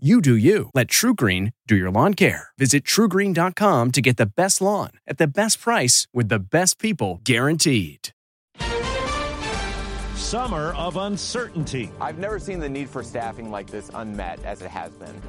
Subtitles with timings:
[0.00, 0.70] You do you.
[0.74, 2.50] Let TruGreen do your lawn care.
[2.56, 7.20] Visit trugreen.com to get the best lawn at the best price with the best people
[7.24, 8.10] guaranteed.
[10.14, 11.90] Summer of uncertainty.
[12.00, 15.20] I've never seen the need for staffing like this unmet as it has been.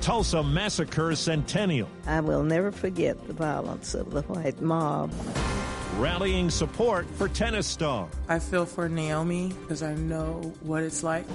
[0.00, 1.88] Tulsa Massacre Centennial.
[2.06, 5.12] I will never forget the violence of the white mob.
[5.96, 8.06] Rallying support for tennis star.
[8.28, 11.26] I feel for Naomi because I know what it's like.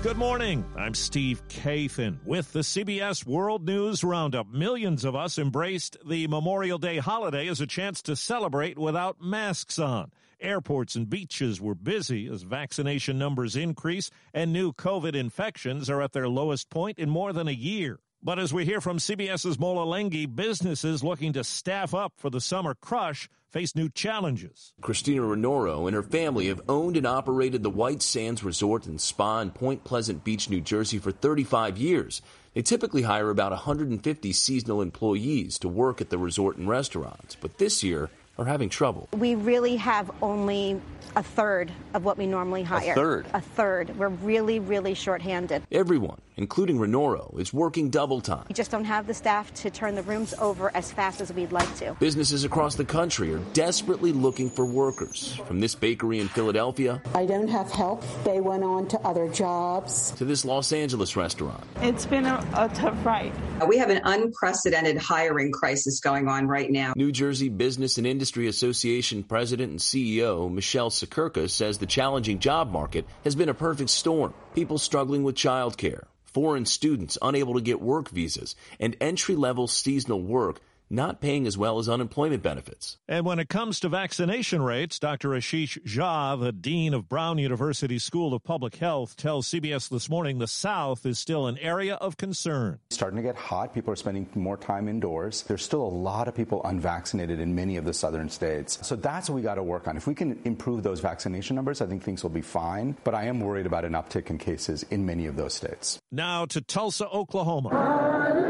[0.00, 0.64] Good morning.
[0.76, 4.48] I'm Steve Kathan with the CBS World News Roundup.
[4.48, 9.76] Millions of us embraced the Memorial Day holiday as a chance to celebrate without masks
[9.76, 10.12] on.
[10.40, 16.12] Airports and beaches were busy as vaccination numbers increase and new COVID infections are at
[16.12, 17.98] their lowest point in more than a year.
[18.20, 22.40] But as we hear from CBS's Mola Lenghi, businesses looking to staff up for the
[22.40, 24.74] summer crush face new challenges.
[24.80, 29.40] Christina Renoro and her family have owned and operated the White Sands Resort and Spa
[29.40, 32.20] in Point Pleasant Beach, New Jersey for 35 years.
[32.54, 37.58] They typically hire about 150 seasonal employees to work at the resort and restaurants, but
[37.58, 39.08] this year are having trouble.
[39.16, 40.80] We really have only
[41.14, 42.92] a third of what we normally hire.
[42.92, 43.26] A third?
[43.32, 43.96] A third.
[43.96, 45.62] We're really, really shorthanded.
[45.70, 48.46] Everyone, including Renoro, is working double time.
[48.48, 51.52] We just don't have the staff to turn the rooms over as fast as we'd
[51.52, 51.94] like to.
[52.00, 55.34] Businesses across the country are desperately looking for workers.
[55.46, 58.04] From this bakery in Philadelphia I don't have help.
[58.24, 60.12] They went on to other jobs.
[60.12, 61.62] to this Los Angeles restaurant.
[61.82, 63.32] It's been a, a tough ride.
[63.66, 66.92] We have an unprecedented hiring crisis going on right now.
[66.96, 72.70] New Jersey Business and Industry Association President and CEO Michele Siekerka says the challenging job
[72.70, 74.32] market has been a perfect storm.
[74.58, 80.20] People struggling with childcare, foreign students unable to get work visas, and entry level seasonal
[80.20, 80.58] work
[80.90, 82.98] not paying as well as unemployment benefits.
[83.08, 85.30] And when it comes to vaccination rates, Dr.
[85.30, 90.38] Ashish Jha, the dean of Brown University School of Public Health, tells CBS This Morning
[90.38, 92.78] the South is still an area of concern.
[92.86, 93.74] It's starting to get hot.
[93.74, 95.42] People are spending more time indoors.
[95.42, 98.78] There's still a lot of people unvaccinated in many of the southern states.
[98.86, 99.96] So that's what we got to work on.
[99.96, 102.96] If we can improve those vaccination numbers, I think things will be fine.
[103.04, 105.98] But I am worried about an uptick in cases in many of those states.
[106.10, 108.47] Now to Tulsa, Oklahoma.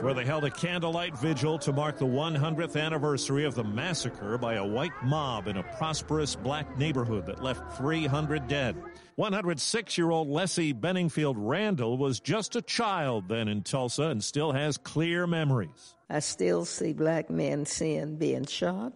[0.00, 4.54] Where they held a candlelight vigil to mark the 100th anniversary of the massacre by
[4.54, 8.76] a white mob in a prosperous black neighborhood that left 300 dead.
[9.16, 14.52] 106 year old Lessie Benningfield Randle was just a child then in Tulsa and still
[14.52, 15.96] has clear memories.
[16.08, 18.92] I still see black men seeing being shot.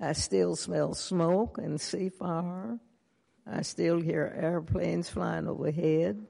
[0.00, 2.78] I still smell smoke and see fire.
[3.46, 6.26] I still hear airplanes flying overhead.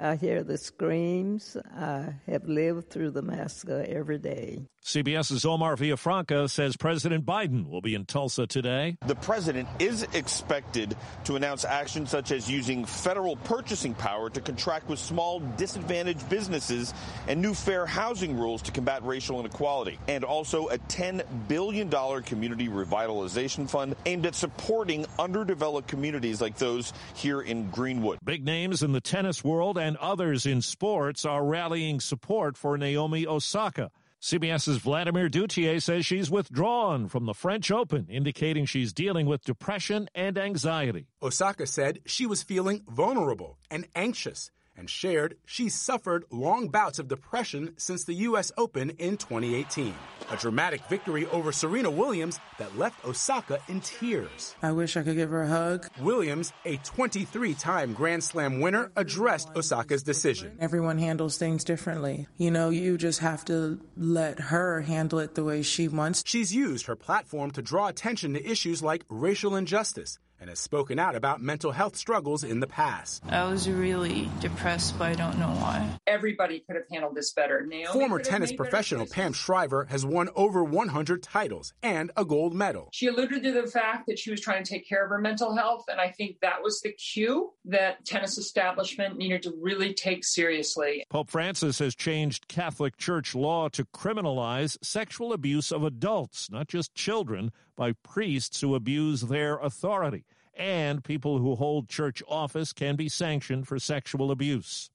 [0.00, 1.56] I hear the screams.
[1.72, 4.66] I have lived through the massacre every day.
[4.84, 8.98] CBS's Omar Villafranca says President Biden will be in Tulsa today.
[9.06, 10.94] The president is expected
[11.24, 16.92] to announce actions such as using federal purchasing power to contract with small disadvantaged businesses
[17.28, 21.88] and new fair housing rules to combat racial inequality, and also a $10 billion
[22.24, 28.18] community revitalization fund aimed at supporting underdeveloped communities like those here in Greenwood.
[28.22, 33.26] Big names in the tennis world and others in sports are rallying support for Naomi
[33.26, 33.90] Osaka.
[34.18, 40.08] CBS's Vladimir Duthiers says she's withdrawn from the French Open, indicating she's dealing with depression
[40.14, 41.08] and anxiety.
[41.22, 47.08] Osaka said she was feeling vulnerable and anxious and shared she suffered long bouts of
[47.08, 48.52] depression since the U.S.
[48.56, 49.94] Open in 2018.
[50.30, 54.54] A dramatic victory over Serena Williams that left Osaka in tears.
[54.62, 55.88] I wish I could give her a hug.
[56.00, 60.56] Williams, a 23 time Grand Slam winner, addressed Osaka's decision.
[60.60, 62.26] Everyone handles things differently.
[62.36, 66.22] You know, you just have to let her handle it the way she wants.
[66.26, 70.98] She's used her platform to draw attention to issues like racial injustice and has spoken
[70.98, 73.22] out about mental health struggles in the past.
[73.28, 75.88] I was really depressed, but I don't know why.
[76.06, 77.64] Everybody could have handled this better.
[77.66, 82.90] Naomi Former tennis professional Pam Shriver has won over 100 titles and a gold medal.
[82.92, 85.56] She alluded to the fact that she was trying to take care of her mental
[85.56, 90.24] health, and I think that was the cue that tennis establishment needed to really take
[90.24, 91.04] seriously.
[91.08, 96.94] Pope Francis has changed Catholic Church law to criminalize sexual abuse of adults, not just
[96.94, 100.24] children, by priests who abuse their authority
[100.56, 104.90] and people who hold church office can be sanctioned for sexual abuse.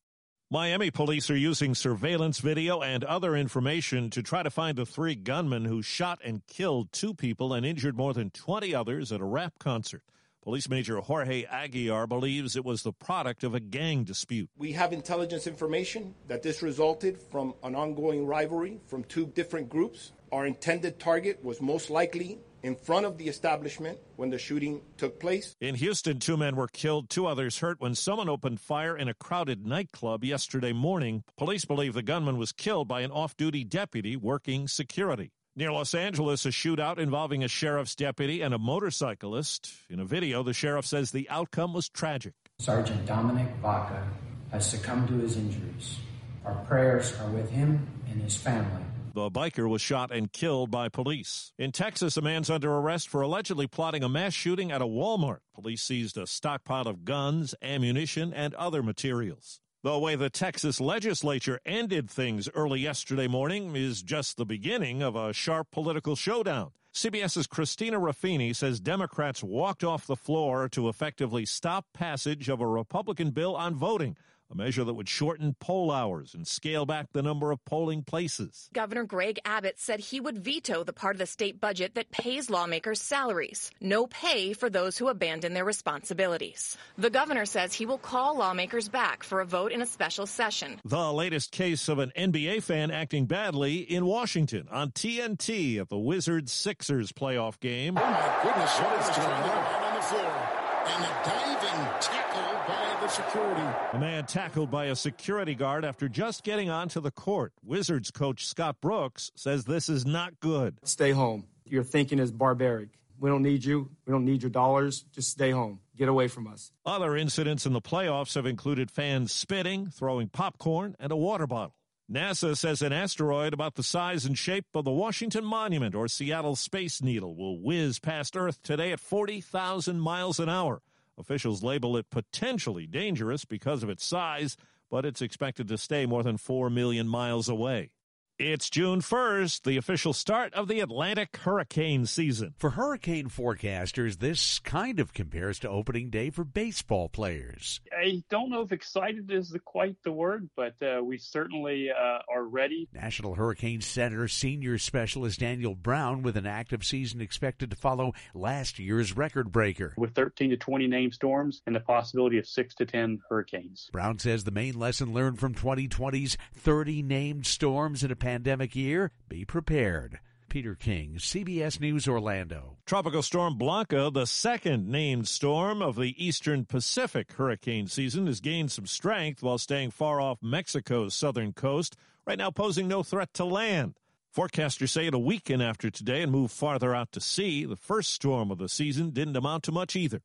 [0.51, 5.13] Miami police are using surveillance video and other information to try to find the three
[5.13, 9.25] gunmen who shot and killed two people and injured more than 20 others at a
[9.25, 10.01] rap concert.
[10.41, 14.49] Police Major Jorge Aguiar believes it was the product of a gang dispute.
[14.57, 20.13] We have intelligence information that this resulted from an ongoing rivalry from two different groups.
[20.31, 25.19] Our intended target was most likely in front of the establishment when the shooting took
[25.19, 25.55] place.
[25.61, 29.13] In Houston, two men were killed, two others hurt when someone opened fire in a
[29.13, 31.23] crowded nightclub yesterday morning.
[31.37, 35.31] Police believe the gunman was killed by an off duty deputy working security.
[35.55, 39.73] Near Los Angeles, a shootout involving a sheriff's deputy and a motorcyclist.
[39.89, 42.33] In a video, the sheriff says the outcome was tragic.
[42.59, 44.07] Sergeant Dominic Vaca
[44.51, 45.97] has succumbed to his injuries.
[46.45, 48.83] Our prayers are with him and his family.
[49.19, 51.51] The biker was shot and killed by police.
[51.57, 55.39] In Texas, a man's under arrest for allegedly plotting a mass shooting at a Walmart.
[55.53, 59.59] Police seized a stockpile of guns, ammunition, and other materials.
[59.83, 65.17] The way the Texas legislature ended things early yesterday morning is just the beginning of
[65.17, 66.71] a sharp political showdown.
[66.93, 72.67] CBS's Christina Ruffini says Democrats walked off the floor to effectively stop passage of a
[72.67, 74.15] Republican bill on voting
[74.51, 78.69] a measure that would shorten poll hours and scale back the number of polling places.
[78.73, 82.49] Governor Greg Abbott said he would veto the part of the state budget that pays
[82.49, 83.71] lawmakers salaries.
[83.79, 86.77] No pay for those who abandon their responsibilities.
[86.97, 90.79] The governor says he will call lawmakers back for a vote in a special session.
[90.83, 95.97] The latest case of an NBA fan acting badly in Washington on TNT at the
[95.97, 97.97] Wizards Sixers playoff game.
[97.97, 100.68] Oh my goodness, what is going on on the floor?
[100.85, 103.77] And a diving tackle by the security.
[103.93, 107.53] A man tackled by a security guard after just getting onto the court.
[107.63, 110.77] Wizards coach Scott Brooks says this is not good.
[110.83, 111.47] Stay home.
[111.65, 112.89] Your thinking is barbaric.
[113.19, 113.89] We don't need you.
[114.05, 115.03] We don't need your dollars.
[115.11, 115.81] Just stay home.
[115.97, 116.71] Get away from us.
[116.85, 121.75] Other incidents in the playoffs have included fans spitting, throwing popcorn, and a water bottle.
[122.11, 126.55] NASA says an asteroid about the size and shape of the Washington Monument or Seattle
[126.55, 130.81] Space Needle will whiz past Earth today at 40,000 miles an hour.
[131.19, 134.57] Officials label it potentially dangerous because of its size,
[134.89, 137.91] but it's expected to stay more than 4 million miles away.
[138.39, 142.53] It's June 1st, the official start of the Atlantic hurricane season.
[142.57, 147.81] For hurricane forecasters, this kind of compares to opening day for baseball players.
[147.91, 152.19] I don't know if excited is the, quite the word, but uh, we certainly uh,
[152.33, 152.87] are ready.
[152.93, 158.79] National Hurricane Center senior specialist Daniel Brown with an active season expected to follow last
[158.79, 159.93] year's record breaker.
[159.97, 163.89] With 13 to 20 named storms and the possibility of 6 to 10 hurricanes.
[163.91, 169.11] Brown says the main lesson learned from 2020's 30 named storms in a pandemic year,
[169.27, 170.19] be prepared.
[170.49, 172.77] Peter King, CBS News Orlando.
[172.85, 178.71] Tropical Storm Blanca, the second named storm of the eastern Pacific hurricane season, has gained
[178.71, 181.95] some strength while staying far off Mexico's southern coast,
[182.27, 183.95] right now posing no threat to land.
[184.35, 187.65] Forecasters say it'll weaken after today and move farther out to sea.
[187.65, 190.21] The first storm of the season didn't amount to much either.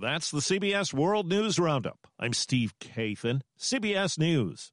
[0.00, 2.08] That's the CBS World News Roundup.
[2.18, 4.72] I'm Steve Kathan, CBS News.